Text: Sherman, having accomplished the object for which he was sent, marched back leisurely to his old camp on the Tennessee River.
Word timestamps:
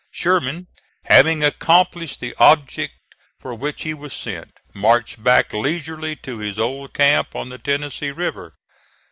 Sherman, 0.09 0.65
having 1.05 1.43
accomplished 1.43 2.19
the 2.21 2.33
object 2.39 2.95
for 3.39 3.53
which 3.53 3.83
he 3.83 3.93
was 3.93 4.13
sent, 4.13 4.49
marched 4.73 5.23
back 5.23 5.53
leisurely 5.53 6.15
to 6.23 6.39
his 6.39 6.57
old 6.57 6.95
camp 6.95 7.35
on 7.35 7.49
the 7.49 7.59
Tennessee 7.59 8.09
River. 8.09 8.55